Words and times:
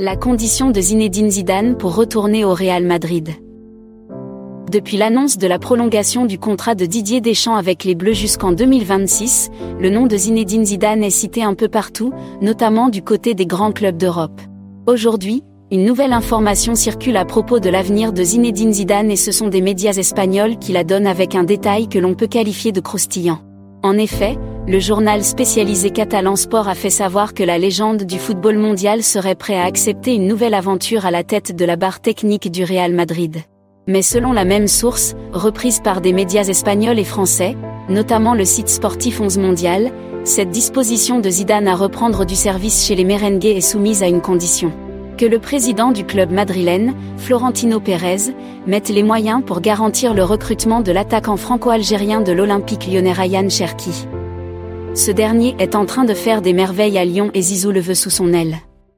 La 0.00 0.14
condition 0.14 0.70
de 0.70 0.80
Zinedine 0.80 1.28
Zidane 1.28 1.76
pour 1.76 1.96
retourner 1.96 2.44
au 2.44 2.54
Real 2.54 2.84
Madrid. 2.84 3.30
Depuis 4.70 4.96
l'annonce 4.96 5.38
de 5.38 5.48
la 5.48 5.58
prolongation 5.58 6.24
du 6.24 6.38
contrat 6.38 6.76
de 6.76 6.86
Didier 6.86 7.20
Deschamps 7.20 7.56
avec 7.56 7.82
les 7.82 7.96
Bleus 7.96 8.12
jusqu'en 8.12 8.52
2026, 8.52 9.50
le 9.80 9.90
nom 9.90 10.06
de 10.06 10.16
Zinedine 10.16 10.64
Zidane 10.64 11.02
est 11.02 11.10
cité 11.10 11.42
un 11.42 11.54
peu 11.54 11.66
partout, 11.66 12.12
notamment 12.40 12.90
du 12.90 13.02
côté 13.02 13.34
des 13.34 13.46
grands 13.46 13.72
clubs 13.72 13.96
d'Europe. 13.96 14.40
Aujourd'hui, 14.86 15.42
une 15.72 15.84
nouvelle 15.84 16.12
information 16.12 16.76
circule 16.76 17.16
à 17.16 17.24
propos 17.24 17.58
de 17.58 17.68
l'avenir 17.68 18.12
de 18.12 18.22
Zinedine 18.22 18.72
Zidane 18.72 19.10
et 19.10 19.16
ce 19.16 19.32
sont 19.32 19.48
des 19.48 19.62
médias 19.62 19.94
espagnols 19.94 20.60
qui 20.60 20.70
la 20.70 20.84
donnent 20.84 21.08
avec 21.08 21.34
un 21.34 21.42
détail 21.42 21.88
que 21.88 21.98
l'on 21.98 22.14
peut 22.14 22.28
qualifier 22.28 22.70
de 22.70 22.78
croustillant. 22.78 23.40
En 23.82 23.98
effet, 23.98 24.38
le 24.68 24.80
journal 24.80 25.24
spécialisé 25.24 25.88
Catalan 25.88 26.36
Sport 26.36 26.68
a 26.68 26.74
fait 26.74 26.90
savoir 26.90 27.32
que 27.32 27.42
la 27.42 27.56
légende 27.56 28.02
du 28.02 28.18
football 28.18 28.58
mondial 28.58 29.02
serait 29.02 29.34
prêt 29.34 29.56
à 29.56 29.64
accepter 29.64 30.14
une 30.14 30.26
nouvelle 30.26 30.52
aventure 30.52 31.06
à 31.06 31.10
la 31.10 31.24
tête 31.24 31.56
de 31.56 31.64
la 31.64 31.76
barre 31.76 32.00
technique 32.00 32.50
du 32.50 32.64
Real 32.64 32.92
Madrid. 32.92 33.38
Mais 33.86 34.02
selon 34.02 34.34
la 34.34 34.44
même 34.44 34.68
source, 34.68 35.14
reprise 35.32 35.80
par 35.80 36.02
des 36.02 36.12
médias 36.12 36.44
espagnols 36.44 36.98
et 36.98 37.04
français, 37.04 37.56
notamment 37.88 38.34
le 38.34 38.44
site 38.44 38.68
sportif 38.68 39.22
11 39.22 39.38
mondial, 39.38 39.90
cette 40.24 40.50
disposition 40.50 41.18
de 41.18 41.30
Zidane 41.30 41.66
à 41.66 41.74
reprendre 41.74 42.26
du 42.26 42.34
service 42.34 42.84
chez 42.86 42.94
les 42.94 43.04
merengues 43.04 43.46
est 43.46 43.62
soumise 43.62 44.02
à 44.02 44.06
une 44.06 44.20
condition. 44.20 44.70
Que 45.16 45.24
le 45.24 45.38
président 45.38 45.92
du 45.92 46.04
club 46.04 46.30
madrilène, 46.30 46.94
Florentino 47.16 47.80
Pérez, 47.80 48.34
mette 48.66 48.90
les 48.90 49.02
moyens 49.02 49.42
pour 49.42 49.62
garantir 49.62 50.12
le 50.12 50.24
recrutement 50.24 50.82
de 50.82 50.92
l'attaquant 50.92 51.38
franco-algérien 51.38 52.20
de 52.20 52.32
l'Olympique 52.32 52.86
lyonnais 52.86 53.12
Ryan 53.12 53.48
Cherki. 53.48 54.06
Ce 54.94 55.10
dernier 55.10 55.54
est 55.58 55.74
en 55.74 55.86
train 55.86 56.04
de 56.04 56.14
faire 56.14 56.42
des 56.42 56.52
merveilles 56.52 56.98
à 56.98 57.04
Lyon 57.04 57.30
et 57.34 57.42
Zizou 57.42 57.70
le 57.70 57.80
veut 57.80 57.94
sous 57.94 58.10
son 58.10 58.32
aile. 58.32 58.58